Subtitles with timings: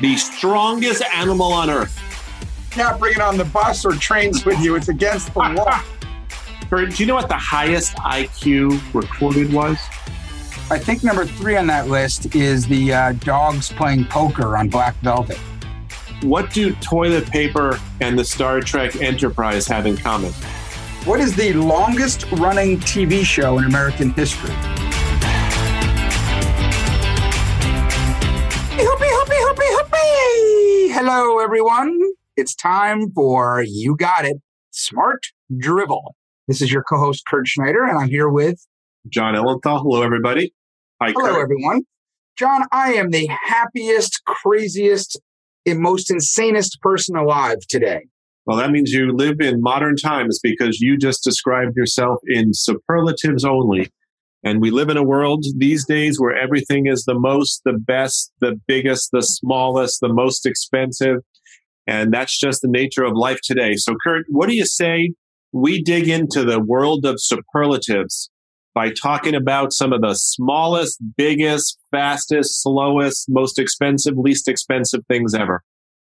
[0.00, 1.98] the strongest animal on earth.
[2.70, 4.74] Can't bringing on the bus or trains with you.
[4.76, 5.82] It's against the law.
[6.70, 9.76] Do you know what the highest IQ recorded was?
[10.70, 14.94] I think number three on that list is the uh, dogs playing poker on Black
[14.98, 15.38] Velvet.
[16.22, 20.32] What do toilet paper and the Star Trek Enterprise have in common?
[21.06, 24.54] What is the longest running TV show in American history?
[30.92, 31.98] Hello, everyone.
[32.36, 34.36] It's time for You Got It
[34.70, 35.20] Smart
[35.56, 36.14] Drivel.
[36.48, 38.66] This is your co host, Kurt Schneider, and I'm here with
[39.08, 39.78] Jon Ellenthal.
[39.80, 40.52] Hello, everybody.
[41.00, 41.42] Hi, Hello, Kurt.
[41.42, 41.82] everyone.
[42.36, 45.20] Jon, I am the happiest, craziest,
[45.66, 48.02] and most insanest person alive today.
[48.50, 53.44] Well, that means you live in modern times because you just described yourself in superlatives
[53.44, 53.92] only.
[54.42, 58.32] And we live in a world these days where everything is the most, the best,
[58.40, 61.18] the biggest, the smallest, the most expensive.
[61.86, 63.76] And that's just the nature of life today.
[63.76, 65.12] So, Kurt, what do you say
[65.52, 68.30] we dig into the world of superlatives
[68.74, 75.36] by talking about some of the smallest, biggest, fastest, slowest, most expensive, least expensive things
[75.36, 75.62] ever?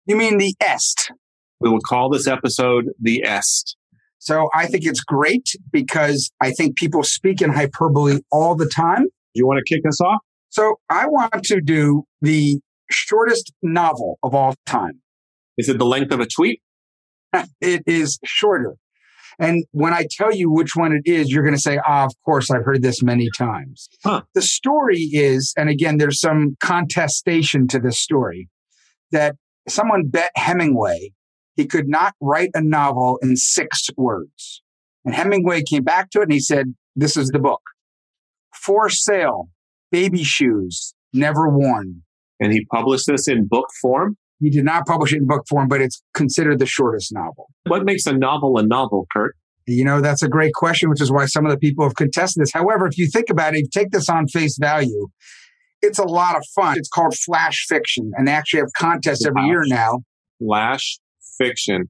[0.05, 1.09] You mean the est?
[1.59, 3.75] We will call this episode the est.
[4.19, 9.03] So I think it's great because I think people speak in hyperbole all the time.
[9.03, 10.21] Do you want to kick us off?
[10.49, 12.59] So I want to do the
[12.89, 15.01] shortest novel of all time.
[15.57, 16.61] Is it the length of a tweet?
[17.61, 18.75] it is shorter.
[19.39, 22.13] And when I tell you which one it is, you're going to say, ah, of
[22.23, 23.89] course, I've heard this many times.
[24.03, 24.21] Huh.
[24.35, 28.47] The story is, and again, there's some contestation to this story,
[29.11, 29.35] that
[29.67, 31.13] someone bet Hemingway
[31.55, 34.61] he could not write a novel in six words.
[35.05, 37.61] And Hemingway came back to it and he said, This is the book.
[38.53, 39.49] For sale,
[39.91, 42.03] baby shoes, never worn.
[42.39, 44.17] And he published this in book form?
[44.39, 47.49] He did not publish it in book form, but it's considered the shortest novel.
[47.67, 49.35] What makes a novel a novel, Kurt?
[49.65, 52.41] You know, that's a great question, which is why some of the people have contested
[52.41, 52.51] this.
[52.53, 55.07] However, if you think about it, take this on face value,
[55.81, 56.77] it's a lot of fun.
[56.77, 59.99] It's called flash fiction, and they actually have contests every year now.
[60.39, 60.99] Flash
[61.37, 61.89] fiction.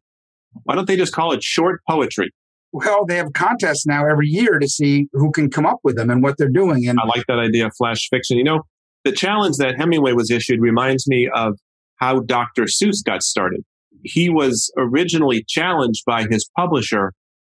[0.64, 2.32] Why don't they just call it short poetry?
[2.72, 6.10] Well, they have contests now every year to see who can come up with them
[6.10, 6.88] and what they're doing.
[6.88, 8.38] And I like that idea of flash fiction.
[8.38, 8.62] You know,
[9.04, 11.54] the challenge that Hemingway was issued reminds me of
[11.98, 12.64] how Dr.
[12.64, 13.62] Seuss got started.
[14.04, 17.14] He was originally challenged by his publisher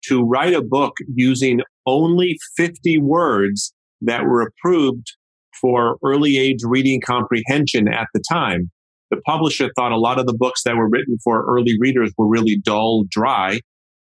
[0.07, 5.13] to write a book using only 50 words that were approved
[5.59, 8.69] for early age reading comprehension at the time.
[9.15, 12.27] The publisher thought a lot of the books that were written for early readers were
[12.27, 13.61] really dull, dry.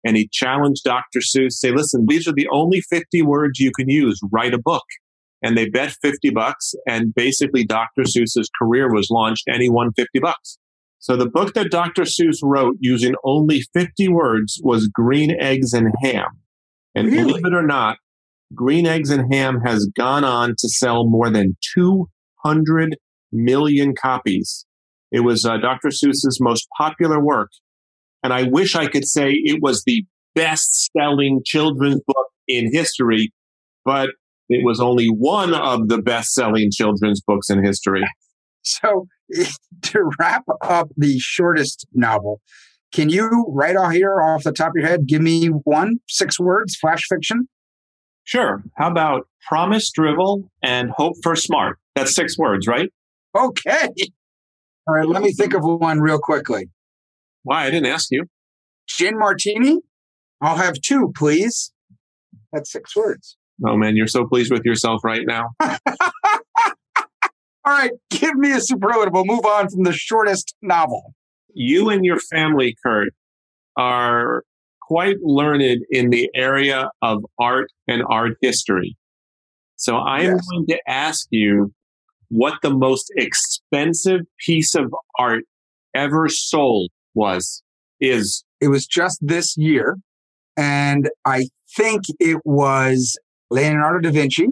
[0.06, 1.20] And he challenged Dr.
[1.20, 4.20] Seuss, say, listen, these are the only 50 words you can use.
[4.32, 4.84] Write a book.
[5.42, 6.74] And they bet 50 bucks.
[6.88, 8.04] And basically Dr.
[8.04, 10.58] Seuss's career was launched and he won 50 bucks.
[11.00, 12.04] So the book that Dr.
[12.04, 16.28] Seuss wrote using only 50 words was Green Eggs and Ham.
[16.94, 17.24] And really?
[17.24, 17.98] believe it or not,
[18.54, 22.98] Green Eggs and Ham has gone on to sell more than 200
[23.32, 24.66] million copies.
[25.12, 25.90] It was uh, Dr.
[25.90, 27.50] Seuss's most popular work.
[28.24, 30.06] And I wish I could say it was the
[30.36, 33.32] best selling children's book in history,
[33.86, 34.10] but
[34.50, 38.04] it was only one of the best selling children's books in history.
[38.62, 39.08] So
[39.84, 42.42] to wrap up the shortest novel,
[42.92, 46.38] can you right off here off the top of your head give me one, six
[46.38, 47.48] words, flash fiction?
[48.26, 48.62] Sure.
[48.76, 51.80] How about promise, drivel, and hope for smart?
[51.96, 52.90] That's six words, right?
[53.36, 53.90] Okay.
[54.90, 56.68] All right, let me think of one real quickly.
[57.44, 57.66] Why?
[57.66, 58.24] I didn't ask you.
[58.88, 59.82] Gin martini?
[60.42, 61.72] I'll have two, please.
[62.52, 63.38] That's six words.
[63.68, 65.50] Oh, man, you're so pleased with yourself right now.
[65.62, 65.78] All
[67.68, 69.14] right, give me a superlative.
[69.14, 71.14] We'll move on from the shortest novel.
[71.54, 73.10] You and your family, Kurt,
[73.78, 74.42] are
[74.82, 78.98] quite learned in the area of art and art history.
[79.76, 80.48] So I am yes.
[80.52, 81.76] going to ask you
[82.30, 83.59] what the most expensive
[84.40, 85.44] piece of art
[85.94, 87.64] ever sold was,
[88.00, 88.44] is.
[88.62, 89.98] It was just this year.
[90.58, 93.18] And I think it was
[93.50, 94.48] Leonardo da Vinci.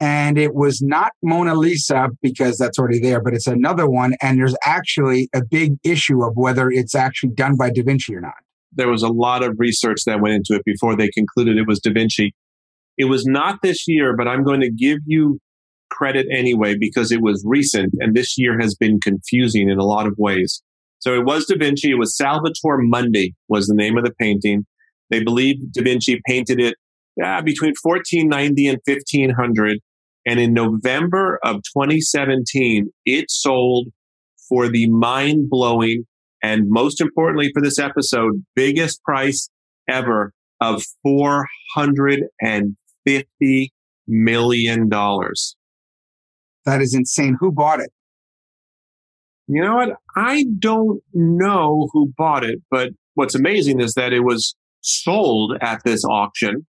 [0.00, 4.14] And it was not Mona Lisa because that's already there, but it's another one.
[4.22, 8.20] And there's actually a big issue of whether it's actually done by Da Vinci or
[8.20, 8.34] not.
[8.72, 11.80] There was a lot of research that went into it before they concluded it was
[11.80, 12.32] Da Vinci.
[12.96, 15.40] It was not this year, but I'm going to give you
[15.90, 20.06] credit anyway because it was recent and this year has been confusing in a lot
[20.06, 20.62] of ways.
[21.00, 21.90] So it was Da Vinci.
[21.90, 24.66] It was Salvator Mundi was the name of the painting.
[25.10, 26.74] They believe Da Vinci painted it
[27.44, 29.78] between 1490 and 1500.
[30.26, 33.88] And in November of 2017, it sold
[34.48, 36.04] for the mind blowing
[36.42, 39.48] and most importantly for this episode, biggest price
[39.88, 43.68] ever of $450
[44.06, 44.90] million.
[46.68, 47.38] That is insane.
[47.40, 47.90] Who bought it?
[49.46, 49.96] You know what?
[50.14, 55.80] I don't know who bought it, but what's amazing is that it was sold at
[55.86, 56.66] this auction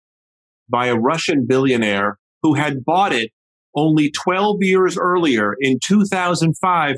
[0.67, 3.31] by a Russian billionaire who had bought it
[3.73, 6.97] only 12 years earlier in 2005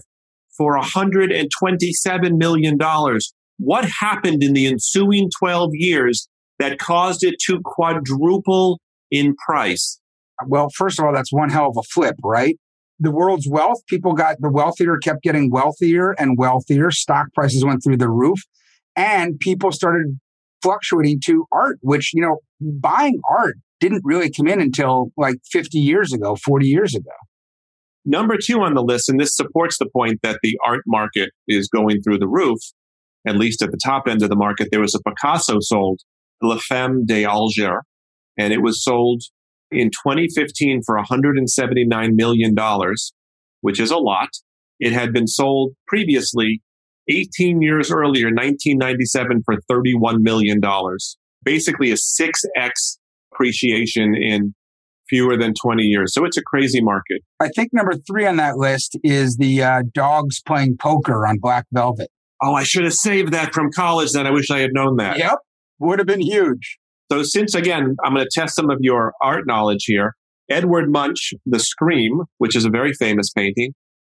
[0.58, 2.78] for $127 million.
[3.60, 6.28] What happened in the ensuing 12 years
[6.58, 8.80] that caused it to quadruple
[9.12, 10.00] in price?
[10.48, 12.58] Well, first of all, that's one hell of a flip, right?
[13.00, 16.90] The world's wealth, people got the wealthier kept getting wealthier and wealthier.
[16.92, 18.40] Stock prices went through the roof
[18.96, 20.20] and people started
[20.64, 25.78] fluctuating to art, which, you know, buying art didn't really come in until like 50
[25.78, 27.12] years ago, 40 years ago.
[28.06, 31.68] Number two on the list, and this supports the point that the art market is
[31.68, 32.60] going through the roof,
[33.28, 36.00] at least at the top end of the market, there was a Picasso sold,
[36.42, 37.82] La Femme d'Alger,
[38.38, 39.24] and it was sold
[39.72, 42.56] in 2015 for $179 million,
[43.62, 44.30] which is a lot.
[44.80, 46.62] It had been sold previously
[47.10, 50.60] 18 years earlier, 1997, for $31 million.
[51.44, 52.98] Basically a 6x
[53.34, 54.54] appreciation in
[55.10, 56.14] fewer than 20 years.
[56.14, 57.22] So it's a crazy market.
[57.40, 61.66] I think number three on that list is the uh, dogs playing poker on Black
[61.72, 62.10] Velvet.
[62.42, 64.28] Oh, I should have saved that from college then.
[64.28, 65.18] I wish I had known that.
[65.18, 65.38] Yep.
[65.80, 66.78] Would have been huge.
[67.12, 70.16] So since again, I'm going to test some of your art knowledge here.
[70.50, 73.74] Edward Munch, The Scream, which is a very famous painting.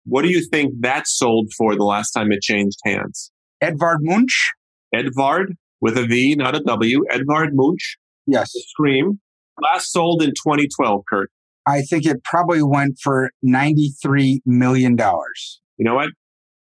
[0.04, 3.30] What do you think that sold for the last time it changed hands?
[3.60, 4.52] Edvard Munch?
[4.94, 7.04] Edvard with a V, not a W.
[7.10, 7.96] Edvard Munch.
[8.26, 8.52] Yes.
[8.52, 9.20] The Scream.
[9.60, 11.30] Last sold in 2012, Kurt.
[11.66, 14.96] I think it probably went for $93 million.
[14.96, 16.10] You know what?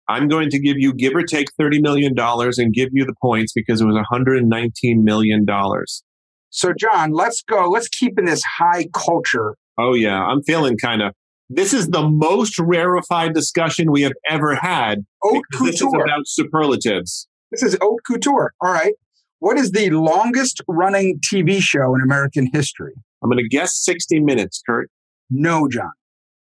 [0.08, 3.52] I'm going to give you, give or take $30 million and give you the points
[3.54, 4.70] because it was $119
[5.02, 5.46] million.
[6.50, 7.68] So, Jon, let's go.
[7.68, 9.56] Let's keep in this high culture.
[9.78, 10.22] Oh, yeah.
[10.22, 11.14] I'm feeling kind of.
[11.48, 15.04] This is the most rarefied discussion we have ever had.
[15.22, 15.66] Haute couture.
[15.70, 17.28] This is about superlatives.
[17.50, 18.52] This is haute couture.
[18.60, 18.94] All right.
[19.40, 22.92] What is the longest running TV show in American history?
[23.22, 24.90] I'm going to guess 60 minutes, Kurt.
[25.30, 25.90] No, Jon.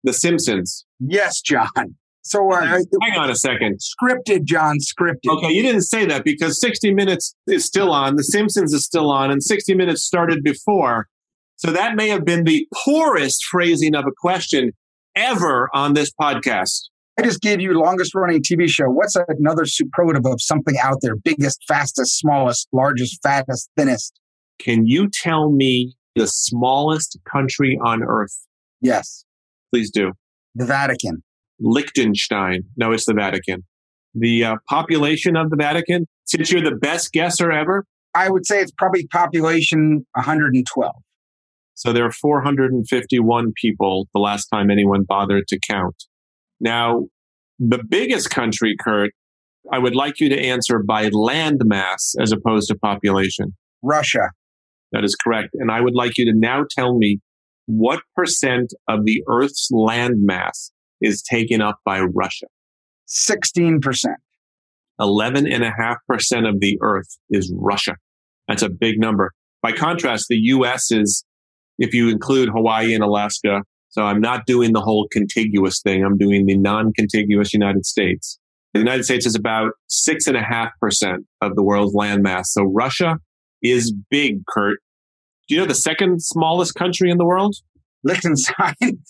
[0.03, 0.85] The Simpsons.
[0.99, 1.95] Yes, Jon.
[2.23, 3.79] So uh, hang on a second.
[3.79, 4.77] Scripted, Jon.
[4.79, 5.29] Scripted.
[5.29, 8.15] Okay, you didn't say that because 60 Minutes is still on.
[8.15, 11.07] The Simpsons is still on, and 60 Minutes started before.
[11.57, 14.71] So that may have been the poorest phrasing of a question
[15.15, 16.83] ever on this podcast.
[17.19, 18.85] I just gave you longest running TV show.
[18.85, 21.15] What's another superlative of something out there?
[21.15, 24.19] Biggest, fastest, smallest, largest, fattest, thinnest.
[24.59, 28.35] Can you tell me the smallest country on earth?
[28.81, 29.25] Yes.
[29.71, 30.13] Please do.
[30.55, 31.21] The Vatican.
[31.63, 32.63] Liechtenstein.
[32.77, 33.63] No, it's the Vatican.
[34.13, 37.85] The uh, population of the Vatican, since you're the best guesser ever?
[38.13, 40.93] I would say it's probably population 112.
[41.73, 45.95] So there are 451 people the last time anyone bothered to count.
[46.59, 47.05] Now,
[47.57, 49.11] the biggest country, Kurt,
[49.71, 53.55] I would like you to answer by land mass as opposed to population.
[53.81, 54.29] Russia.
[54.91, 55.49] That is correct.
[55.53, 57.19] And I would like you to now tell me
[57.65, 60.71] what percent of the Earth's land mass
[61.03, 62.47] is taken up by Russia?
[63.07, 63.79] 16%.
[64.99, 67.95] 11.5% of the Earth is Russia.
[68.47, 69.31] That's a big number.
[69.61, 71.23] By contrast, the US is,
[71.77, 76.03] if you include Hawaii and Alaska, so I'm not doing the whole contiguous thing.
[76.03, 78.39] I'm doing the non-contiguous United States.
[78.73, 82.45] The United States is about six and a half percent of the world's landmass.
[82.47, 83.17] So Russia
[83.61, 84.79] is big, Kurt.
[85.47, 87.55] Do you know the second smallest country in the world?
[88.03, 88.75] Liechtenstein.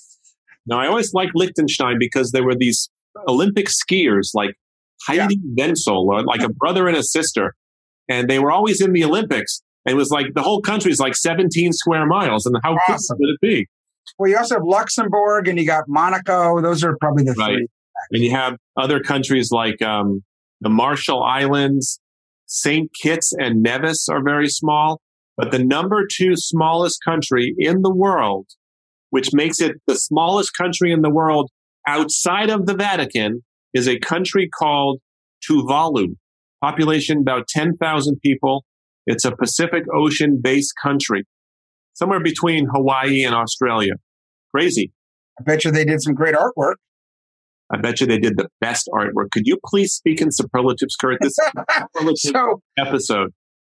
[0.66, 2.90] now, I always liked Liechtenstein because there were these
[3.28, 4.52] Olympic skiers like
[5.06, 5.66] Heidi yeah.
[5.66, 7.54] Wenzel, like a brother and a sister,
[8.10, 9.62] and they were always in the Olympics.
[9.86, 12.46] And it was like the whole country is like 17 square miles.
[12.46, 13.18] And how awesome.
[13.18, 13.68] cool would it be?
[14.18, 16.62] Well, you also have Luxembourg and you got Monaco.
[16.62, 17.56] Those are probably the right.
[17.56, 17.68] three.
[18.12, 20.24] And you have other countries like um,
[20.62, 22.00] the Marshall Islands,
[22.46, 22.90] St.
[23.02, 25.02] Kitts and Nevis are very small.
[25.36, 28.48] But the number two smallest country in the world,
[29.14, 31.52] which makes it the smallest country in the world
[31.88, 35.02] outside of the Vatican, is a country called
[35.48, 36.16] Tuvalu.
[36.64, 38.66] Population about 10,000 people.
[39.06, 41.28] It's a Pacific Ocean based country
[41.94, 43.94] somewhere between Hawaii and Australia.
[44.52, 44.92] Crazy.
[45.40, 46.78] I bet you they did some great artwork.
[47.72, 49.30] I bet you they did the best artwork.
[49.32, 51.20] Could you please speak in superlatives, Kurt?
[51.22, 51.36] This
[51.96, 53.30] superlative so, episode.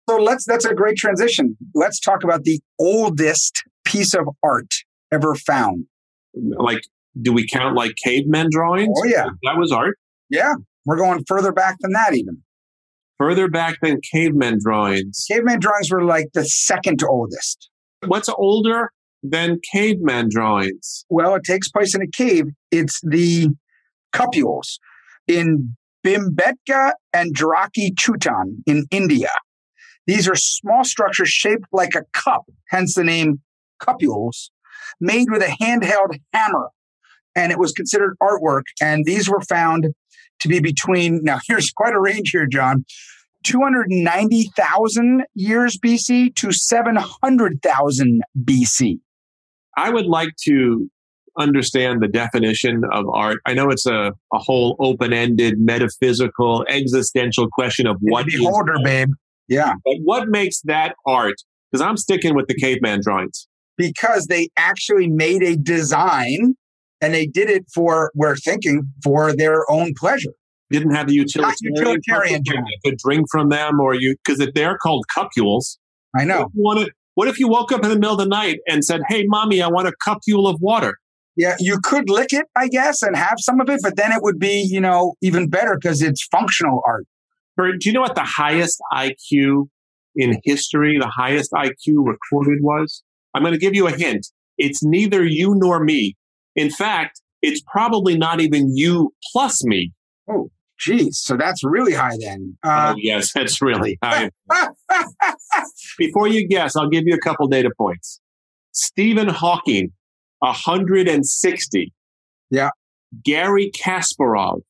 [0.07, 1.57] So let's that's a great transition.
[1.75, 4.69] Let's talk about the oldest piece of art
[5.13, 5.87] ever found.
[6.35, 6.83] Like,
[7.21, 8.97] do we count like cavemen drawings?
[8.97, 9.27] Oh yeah.
[9.43, 9.99] That was art.
[10.29, 10.55] Yeah.
[10.87, 12.43] We're going further back than that even.
[13.19, 15.27] Further back than cavemen drawings.
[15.31, 17.69] Caveman drawings were like the second oldest.
[18.07, 18.91] What's older
[19.23, 21.05] than caveman drawings?
[21.11, 22.45] Well, it takes place in a cave.
[22.71, 23.49] It's the
[24.15, 24.79] cupules
[25.29, 29.29] in Bhimbetka and Jharkhandi Chutan in India.
[30.07, 33.41] These are small structures shaped like a cup, hence the name
[33.83, 34.51] cupules,
[35.01, 36.69] made with a handheld hammer.
[37.37, 38.65] And it was considered artwork.
[38.83, 39.89] And these were found
[40.41, 42.85] to be between, now here's quite a range here, Jon,
[43.45, 49.01] 290,000 years BC to 700,000 BC.
[49.77, 50.91] I would like to
[51.39, 53.39] understand the definition of art.
[53.47, 58.81] I know it's a, a whole open ended, metaphysical, existential question of what beholder, is
[58.85, 59.09] babe.
[59.49, 59.75] Yeah.
[59.85, 61.37] But what makes that art?
[61.71, 63.47] Because I'm sticking with the caveman drawings.
[63.81, 66.55] Because they actually made a design
[67.01, 70.33] and they did it for, we're thinking, for their own pleasure.
[70.71, 72.43] Didn't have the utilitarian, utilitarian
[72.85, 75.79] could drink from them or you, because if they're called cupules.
[76.17, 76.51] I know.
[76.55, 79.01] What if, what if you woke up in the middle of the night and said,
[79.09, 80.97] Hey, mommy, I want a cupule of water?
[81.37, 84.23] Yeah, you could lick it, I guess, and have some of it, but then it
[84.23, 87.07] would be, you know, even better because it's functional art.
[87.57, 89.69] Do you know what the highest IQ
[90.17, 93.03] in history, the highest IQ recorded was?
[93.35, 94.27] I'm going to give you a hint.
[94.59, 96.17] It's neither you nor me.
[96.57, 99.93] In fact, it's probably not even you plus me.
[100.29, 101.21] Oh, geez.
[101.23, 102.57] So that's really high then.
[102.63, 104.31] Uh, oh, yes, that's really high.
[105.99, 108.21] Before you guess, I'll give you a couple data points.
[108.73, 109.93] Stephen Hawking,
[110.41, 111.93] 160.
[112.51, 112.71] Yeah.
[113.25, 114.61] Garry Kasparov,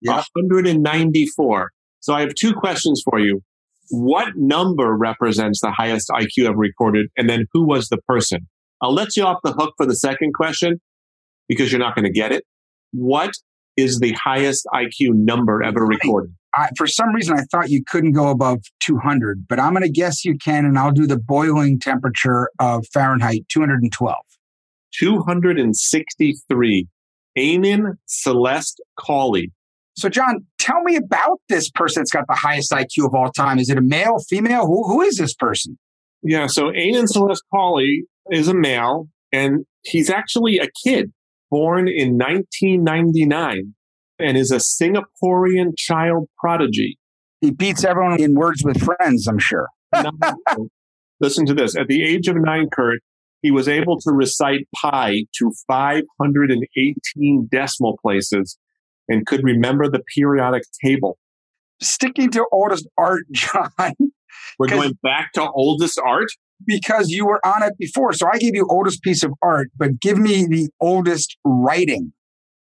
[0.00, 0.22] yeah.
[0.32, 1.70] 194.
[2.00, 3.42] So I have two questions for you.
[3.90, 7.08] What number represents the highest IQ ever recorded?
[7.16, 8.46] And then who was the person?
[8.80, 10.80] I'll let you off the hook for the second question
[11.48, 12.44] because you're not going to get it.
[12.92, 13.32] What
[13.76, 16.34] is the highest IQ number ever recorded?
[16.54, 19.90] I, for some reason, I thought you couldn't go above 200, but I'm going to
[19.90, 24.16] guess you can, and I'll do the boiling temperature of Fahrenheit 212.
[24.98, 26.88] 263.
[27.38, 29.52] Ainan Celeste Cawley
[30.00, 33.58] so, Jon, tell me about this person that's got the highest IQ of all time.
[33.58, 34.66] Is it a male, female?
[34.66, 35.78] Who, who is this person?
[36.22, 41.12] Yeah, so Ainan Celeste Cawley is a male, and he's actually a kid
[41.50, 43.74] born in 1999
[44.18, 46.98] and is a Singaporean child prodigy.
[47.40, 49.68] He beats everyone in words with friends, I'm sure.
[51.20, 51.76] Listen to this.
[51.76, 53.00] At the age of nine, Kurt,
[53.40, 58.58] he was able to recite pi to 518 decimal places
[59.10, 61.18] and could remember the periodic table.
[61.82, 63.72] Sticking to oldest art, Jon.
[64.58, 66.28] We're going back to oldest art?
[66.64, 68.12] Because you were on it before.
[68.12, 72.12] So I gave you oldest piece of art, but give me the oldest writing.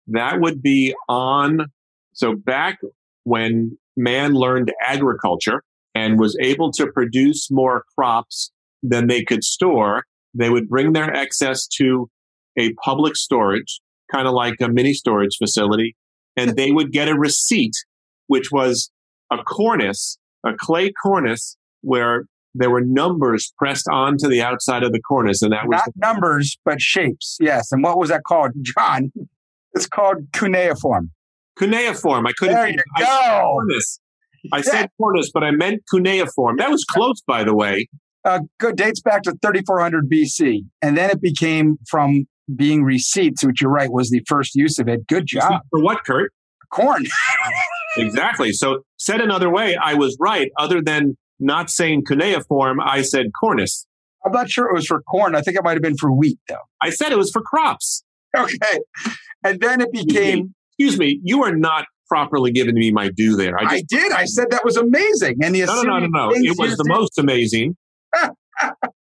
[0.06, 1.66] That would be on.
[2.12, 2.78] So back
[3.24, 5.62] when man learned agriculture
[5.94, 10.04] and was able to produce more crops than they could store,
[10.34, 12.08] they would bring their excess to
[12.56, 13.80] a public storage,
[14.10, 15.96] kind of like a mini storage facility,
[16.36, 17.74] and they would get a receipt,
[18.26, 18.90] which was
[19.30, 25.00] a cornice, a clay cornice, where there were numbers pressed onto the outside of the
[25.00, 27.36] cornice, and that was not numbers but shapes.
[27.40, 29.12] Yes, and what was that called, Jon?
[29.72, 31.10] It's called cuneiform.
[31.56, 32.26] Cuneiform.
[32.26, 32.54] I couldn't.
[32.54, 33.40] There you I go.
[33.42, 34.00] Cornice.
[34.52, 36.56] I said cornice, but I meant cuneiform.
[36.56, 37.88] That was close, by the way.
[38.24, 42.26] Uh, good dates back to 3400 BC, and then it became from
[42.56, 45.06] being receipts, which you're right was the first use of it.
[45.06, 45.62] Good job.
[45.70, 46.32] For what, Kurt?
[46.72, 47.04] Corn.
[47.96, 48.52] exactly.
[48.52, 50.50] So said another way, I was right.
[50.58, 53.86] Other than not saying cuneiform, I said cornice.
[54.24, 55.34] I'm not sure it was for corn.
[55.34, 56.56] I think it might have been for wheat, though.
[56.82, 58.04] I said it was for crops.
[58.36, 58.80] Okay.
[59.42, 60.54] And then it became.
[60.78, 63.58] Excuse me, you are not properly giving me my due there.
[63.58, 64.12] I, just, I did.
[64.12, 65.36] I said that was amazing.
[65.42, 66.30] And the no, no, no, no, no.
[66.34, 67.76] It was the most amazing.
[68.14, 68.30] it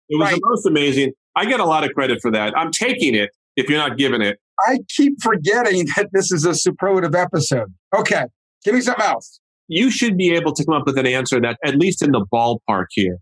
[0.10, 0.36] was right.
[0.36, 1.13] the most amazing.
[1.36, 2.58] I get a lot of credit for that.
[2.58, 3.29] I'm taking it
[3.60, 4.39] if you're not giving it.
[4.68, 7.74] I keep forgetting that this is a superlative episode.
[7.96, 8.24] Okay,
[8.63, 9.39] give me something else.
[9.68, 12.25] You should be able to come up with an answer that, at least in the
[12.34, 13.18] ballpark here,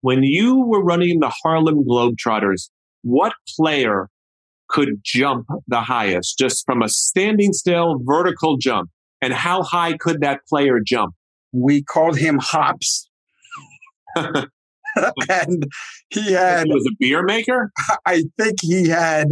[0.00, 2.70] when you were running the Harlem Globetrotters,
[3.02, 4.08] what player
[4.68, 8.90] could jump the highest just from a standing still vertical jump?
[9.20, 11.14] And how high could that player jump?
[11.52, 13.08] We called him Hops.
[15.28, 15.64] and
[16.10, 16.66] he had.
[16.66, 17.70] He was a beer maker?
[18.06, 19.28] I think he had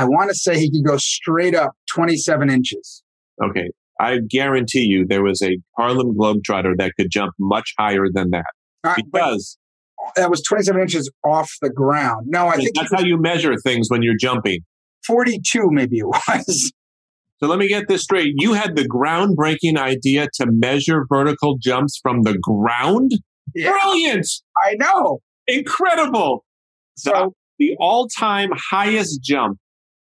[0.00, 3.02] I want to say he could go straight up 27 inches.
[3.44, 3.68] Okay.
[4.00, 8.46] I guarantee you there was a Harlem Globetrotter that could jump much higher than that.
[8.82, 9.58] Uh, because
[10.16, 12.28] that was 27 inches off the ground.
[12.30, 14.60] No, I think that's how you measure things when you're jumping.
[15.06, 16.72] 42, maybe it was.
[17.42, 18.34] So let me get this straight.
[18.36, 23.12] You had the groundbreaking idea to measure vertical jumps from the ground?
[23.54, 23.72] Yeah.
[23.82, 24.26] Brilliant.
[24.62, 25.20] I know.
[25.46, 26.44] Incredible.
[26.98, 29.58] So the all time highest jump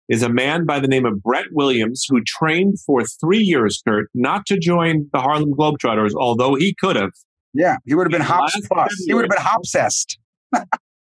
[0.08, 4.08] is a man by the name of Brett Williams who trained for three years, Kurt,
[4.14, 7.12] not to join the Harlem Globetrotters, although he could have.
[7.54, 8.54] Yeah, he would have been hops
[9.06, 10.18] He would have been hopsessed.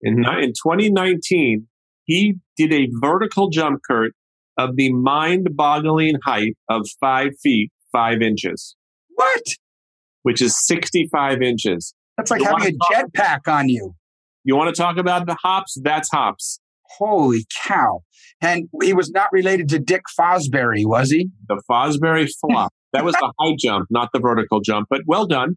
[0.01, 1.67] in, in 2019,
[2.05, 4.13] he did a vertical jump, Kurt,
[4.57, 8.75] of the mind boggling height of five feet, five inches.
[9.15, 9.41] What?
[10.23, 11.93] Which is 65 inches.
[12.17, 13.95] That's like you having a jetpack on you.
[14.43, 15.77] You want to talk about the hops?
[15.81, 16.59] That's hops.
[16.97, 18.01] Holy cow.
[18.41, 21.29] And he was not related to Dick Fosbury, was he?
[21.47, 22.73] The Fosbury flop.
[22.93, 25.55] that was the high jump, not the vertical jump, but well done.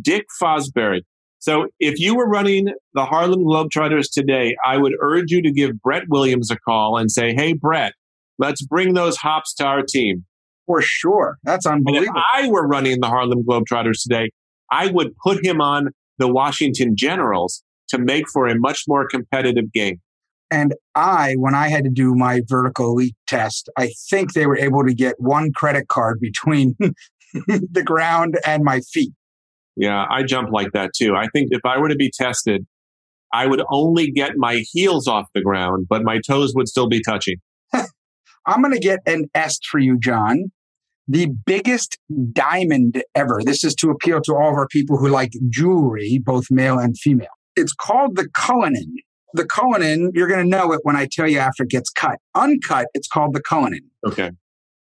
[0.00, 1.00] Dick Fosbury.
[1.38, 5.82] So if you were running the Harlem Globetrotters today, I would urge you to give
[5.82, 7.94] Brett Williams a call and say, Hey, Brett,
[8.38, 10.24] let's bring those hops to our team.
[10.66, 11.38] For sure.
[11.42, 12.12] That's unbelievable.
[12.16, 14.30] And if I were running the Harlem Globetrotters today,
[14.70, 15.88] I would put him on
[16.18, 20.00] the Washington Generals to make for a much more competitive game.
[20.52, 24.58] And I, when I had to do my vertical elite test, I think they were
[24.58, 26.76] able to get one credit card between
[27.32, 29.14] the ground and my feet.
[29.76, 31.16] Yeah, I jump like that too.
[31.16, 32.66] I think if I were to be tested,
[33.32, 37.00] I would only get my heels off the ground, but my toes would still be
[37.02, 37.36] touching.
[37.72, 40.52] I'm going to get an S for you, Jon.
[41.08, 41.96] The biggest
[42.30, 43.40] diamond ever.
[43.42, 46.98] This is to appeal to all of our people who like jewelry, both male and
[46.98, 47.28] female.
[47.56, 48.96] It's called the Cullinan.
[49.34, 52.18] The Cullinan, you're going to know it when I tell you after it gets cut.
[52.34, 53.90] Uncut, it's called the Cullinan.
[54.06, 54.30] Okay.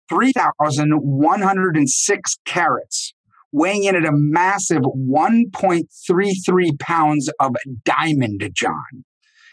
[0.09, 3.13] 3,106 carats
[3.53, 9.05] weighing in at a massive 1.33 pounds of diamond, Jon.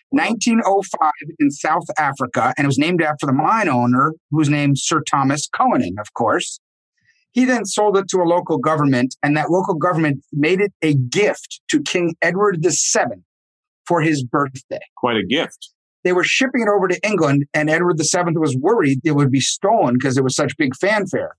[0.09, 5.01] 1905 in South Africa, and it was named after the mine owner, whose name Sir
[5.09, 6.59] Thomas Cullinan, of course.
[7.31, 10.93] He then sold it to a local government, and that local government made it a
[10.93, 13.23] gift to King Edward VII
[13.85, 14.79] for his birthday.
[14.97, 15.69] Quite a gift.
[16.03, 19.39] They were shipping it over to England, and Edward VII was worried it would be
[19.39, 21.35] stolen because it was such big fanfare.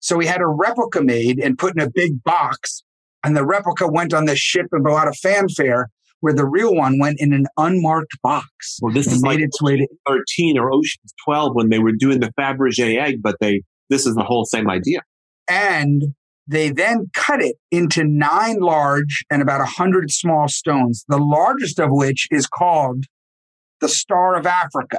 [0.00, 2.82] So he had a replica made and put in a big box.
[3.24, 5.88] And the replica went on the ship and a lot of fanfare,
[6.20, 8.78] where the real one went in an unmarked box.
[8.82, 11.92] Well, this is made like its way to 13 or Ocean's 12 when they were
[11.92, 15.00] doing the Fabergé egg, but they this is the whole same idea.
[15.48, 16.14] And
[16.46, 21.78] they then cut it into nine large and about a hundred small stones, the largest
[21.78, 23.04] of which is called
[23.80, 24.98] the Star of Africa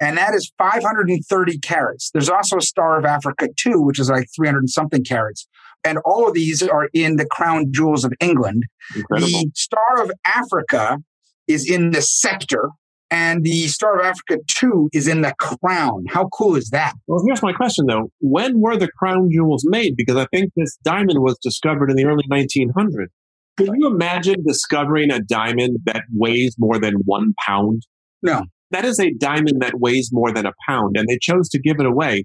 [0.00, 2.10] and that is 530 carats.
[2.12, 5.48] There's also a Star of Africa too, which is like 300 something carats.
[5.84, 8.64] And all of these are in the crown jewels of England.
[8.94, 9.30] Incredible.
[9.30, 10.98] The Star of Africa
[11.46, 12.70] is in the scepter,
[13.10, 16.04] and the Star of Africa 2 is in the crown.
[16.08, 16.94] How cool is that?
[17.06, 18.10] Well, here's my question though.
[18.20, 19.94] When were the crown jewels made?
[19.96, 23.08] Because I think this diamond was discovered in the early 1900s.
[23.56, 27.82] Can you imagine discovering a diamond that weighs more than one pound?
[28.22, 31.60] No that is a diamond that weighs more than a pound, and they chose to
[31.60, 32.24] give it away.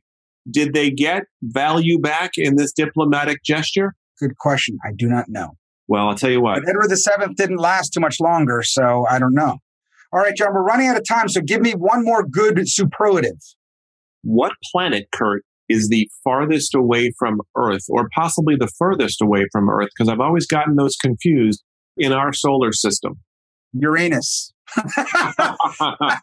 [0.49, 3.93] Did they get value back in this diplomatic gesture?
[4.19, 4.77] Good question.
[4.83, 5.51] I do not know.
[5.87, 6.61] Well, I'll tell you what.
[6.63, 9.57] But Edward VII didn't last too much longer, so I don't know.
[10.13, 13.37] All right, Jon, we're running out of time, so give me one more good superlative.
[14.23, 19.69] What planet, Kurt, is the farthest away from Earth, or possibly the furthest away from
[19.69, 19.87] Earth?
[19.95, 21.63] Because I've always gotten those confused
[21.97, 23.19] in our solar system.
[23.73, 24.51] Uranus.
[24.75, 26.17] the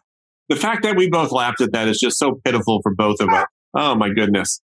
[0.55, 3.45] fact that we both laughed at that is just so pitiful for both of us.
[3.73, 4.61] Oh my goodness.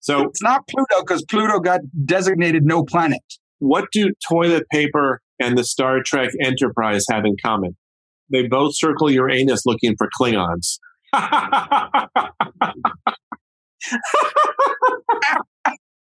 [0.00, 3.22] So it's not Pluto because Pluto got designated no planet.
[3.58, 7.76] What do toilet paper and the Star Trek Enterprise have in common?
[8.30, 10.78] They both circle Uranus looking for Klingons.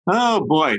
[0.08, 0.76] oh boy.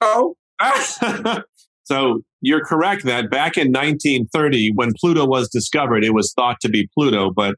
[0.00, 0.34] Oh.
[1.84, 6.68] so you're correct that back in 1930, when Pluto was discovered, it was thought to
[6.68, 7.56] be Pluto, but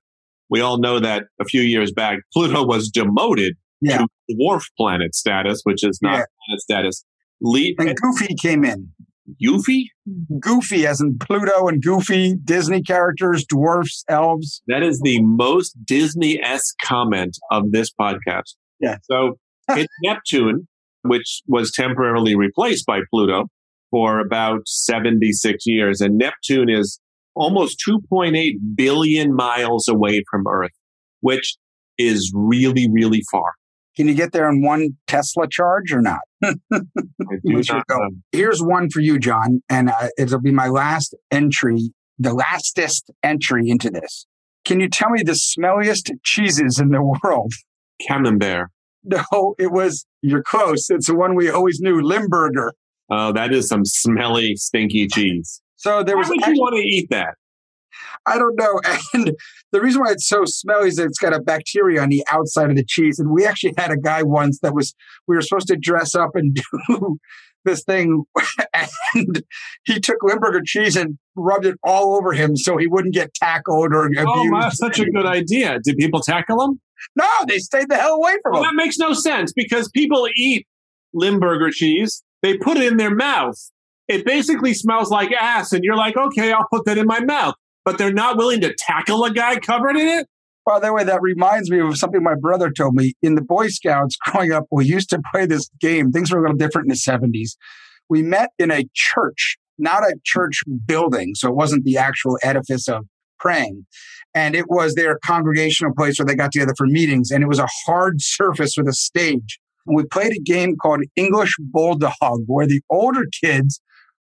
[0.50, 3.98] we all know that a few years back, Pluto was demoted yeah.
[3.98, 6.24] to dwarf planet status, which is not yeah.
[6.46, 7.04] planet status.
[7.40, 8.90] Le- and Goofy came in.
[9.42, 9.90] Goofy?
[10.08, 10.38] Mm-hmm.
[10.38, 14.62] Goofy, as in Pluto and Goofy, Disney characters, dwarfs, elves.
[14.66, 18.54] That is the most Disney esque comment of this podcast.
[18.80, 18.96] Yeah.
[19.02, 19.38] So
[19.70, 20.66] it's Neptune,
[21.02, 23.46] which was temporarily replaced by Pluto
[23.90, 26.00] for about 76 years.
[26.00, 27.00] And Neptune is
[27.34, 30.72] almost 2.8 billion miles away from Earth,
[31.20, 31.56] which
[31.96, 33.52] is really, really far.
[33.98, 36.20] Can you get there in one Tesla charge or not?
[36.70, 37.72] not
[38.30, 43.68] Here's one for you, Jon, and uh, it'll be my last entry, the lastest entry
[43.68, 44.24] into this.
[44.64, 47.52] Can you tell me the smelliest cheeses in the world?
[48.08, 48.68] Camembert.
[49.02, 50.90] No, it was, you're close.
[50.90, 52.74] It's the one we always knew, Limburger.
[53.10, 55.60] Oh, that is some smelly, stinky cheese.
[55.74, 56.28] So there Why was.
[56.28, 57.34] would actually- you want to eat that?
[58.26, 58.80] I don't know.
[59.14, 59.34] And
[59.72, 62.70] the reason why it's so smelly is that it's got a bacteria on the outside
[62.70, 63.18] of the cheese.
[63.18, 64.94] And we actually had a guy once that was,
[65.26, 67.18] we were supposed to dress up and do
[67.64, 68.24] this thing.
[68.74, 69.42] And
[69.84, 73.92] he took Limburger cheese and rubbed it all over him so he wouldn't get tackled
[73.92, 74.28] or oh, abused.
[74.28, 75.78] Oh, my, that's such a good idea.
[75.82, 76.80] Did people tackle him?
[77.16, 78.76] No, they stayed the hell away from Well, him.
[78.76, 80.66] that makes no sense because people eat
[81.14, 82.22] Limburger cheese.
[82.42, 83.56] They put it in their mouth.
[84.08, 87.54] It basically smells like ass, and you're like, okay, I'll put that in my mouth.
[87.88, 90.26] But they're not willing to tackle a guy covered in it.
[90.66, 93.14] By the way, that reminds me of something my brother told me.
[93.22, 96.12] In the Boy Scouts growing up, we used to play this game.
[96.12, 97.52] Things were a little different in the 70s.
[98.10, 101.34] We met in a church, not a church building.
[101.34, 103.06] So it wasn't the actual edifice of
[103.40, 103.86] praying.
[104.34, 107.30] And it was their congregational place where they got together for meetings.
[107.30, 109.58] And it was a hard surface with a stage.
[109.86, 113.80] And we played a game called English Bulldog, where the older kids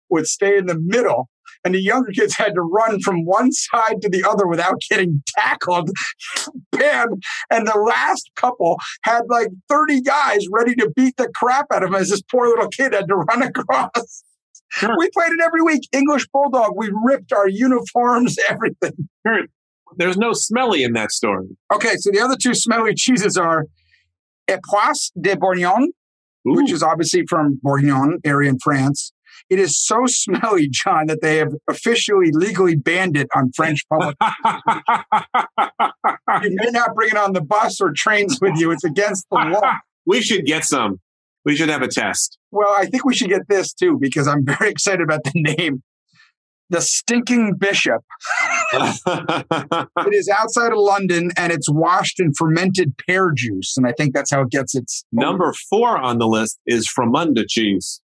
[0.10, 1.27] would stay in the middle
[1.63, 5.24] and the younger kids had to run from one side to the other without getting
[5.28, 5.89] tackled.
[6.72, 7.10] Bam.
[7.50, 11.89] And the last couple had like 30 guys ready to beat the crap out of
[11.89, 14.24] him as this poor little kid had to run across.
[14.70, 14.96] Sure.
[14.98, 15.88] We played it every week.
[15.93, 16.74] English Bulldog.
[16.76, 19.10] We ripped our uniforms, everything.
[19.26, 19.50] Kurt,
[19.96, 21.48] there's no smelly in that story.
[21.74, 23.65] Okay, so the other two smelly cheeses are
[24.48, 25.91] Epoisse de Bourgogne,
[26.43, 29.13] which is obviously from Bourgogne area in France.
[29.49, 34.15] It is so smelly, Jon, that they have officially legally banned it on French public.
[36.43, 38.71] you may not bring it on the bus or trains with you.
[38.71, 39.73] It's against the law.
[40.05, 40.99] we should get some.
[41.45, 42.38] We should have a test.
[42.51, 45.81] Well, I think we should get this too because I'm very excited about the name.
[46.69, 48.03] The Stinking Bishop.
[48.73, 53.77] It is outside of London and it's washed in fermented pear juice.
[53.77, 57.45] And I think that's how it gets its Number four on the list is Fromunda
[57.47, 58.01] cheese,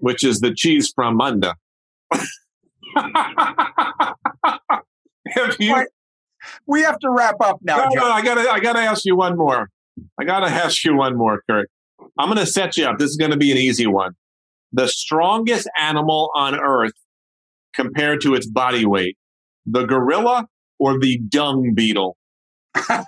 [0.00, 1.54] which is the cheese from Munda.
[5.28, 5.88] Have you, What?
[6.66, 9.36] We have to wrap up now, no, no, I gotta, I gotta ask you one
[9.36, 9.68] more.
[10.18, 11.68] I gotta ask you one more, Kurt.
[12.18, 12.98] I'm gonna set you up.
[12.98, 14.12] This is gonna be an easy one.
[14.72, 16.92] The strongest animal on Earth
[17.74, 19.16] compared to its body weight,
[19.66, 20.46] the gorilla
[20.78, 22.16] or the dung beetle?
[22.74, 23.04] I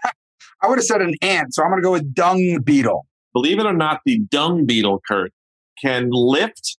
[0.67, 3.07] would have said an ant, so I'm going to go with dung beetle.
[3.33, 5.33] Believe it or not, the dung beetle, Kurt,
[5.83, 6.79] can lift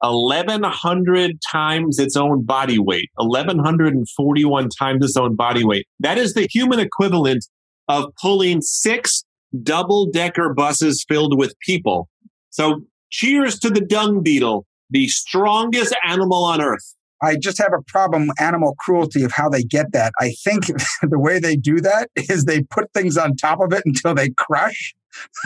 [0.00, 5.86] 1,100 times its own body weight, 1,141 times its own body weight.
[6.00, 7.44] That is the human equivalent
[7.88, 9.24] of pulling six
[9.62, 12.08] double decker buses filled with people.
[12.50, 16.94] So cheers to the dung beetle, the strongest animal on earth.
[17.22, 20.12] I just have a problem animal cruelty of how they get that.
[20.20, 20.66] I think
[21.02, 24.30] the way they do that is they put things on top of it until they
[24.30, 24.94] crush.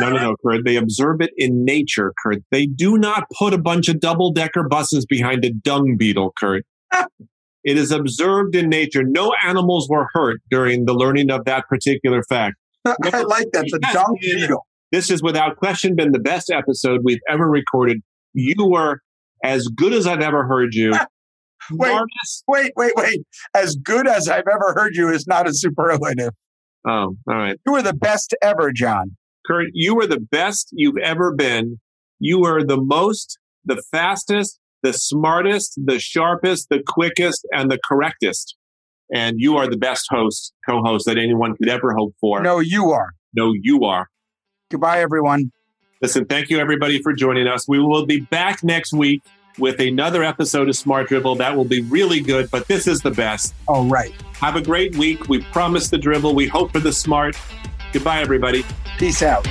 [0.00, 0.64] No, no, no, Kurt.
[0.64, 2.38] They observe it in nature, Kurt.
[2.50, 6.64] They do not put a bunch of double decker buses behind a dung beetle, Kurt.
[7.64, 9.02] it is observed in nature.
[9.04, 12.56] No animals were hurt during the learning of that particular fact.
[12.84, 13.66] I like that.
[13.70, 14.66] The Yes, dung beetle.
[14.90, 18.00] This has without question been the best episode we've ever recorded.
[18.34, 19.00] You were
[19.42, 20.92] as good as I've ever heard you.
[21.70, 21.90] Wait.
[21.90, 23.20] Smartest- Wait, wait, wait.
[23.54, 26.32] As good as I've ever heard you is not a superlative.
[26.84, 27.56] Oh, all right.
[27.64, 29.16] You were the best ever, Jon.
[29.46, 31.80] Kurt, you are the best you've ever been.
[32.18, 38.56] You are the most, the fastest, the smartest, the sharpest, the quickest, and the correctest.
[39.12, 42.40] And you are the best host, co-host that anyone could ever hope for.
[42.42, 43.10] No, you are.
[43.34, 44.08] no you are.
[44.70, 45.52] Goodbye, everyone.
[46.00, 47.68] Listen, thank you everybody for joining us.
[47.68, 49.22] We will be back next week
[49.58, 51.36] with another episode of Smart Drivel.
[51.36, 53.54] That will be really good, but this is the best.
[53.68, 54.12] All right.
[54.34, 55.28] Have a great week.
[55.28, 56.34] We promise the dribble.
[56.34, 57.36] We hope for the smart.
[57.92, 58.64] Goodbye, everybody.
[58.98, 59.46] Peace out.